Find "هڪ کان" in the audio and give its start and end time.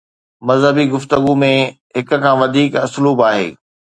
1.95-2.35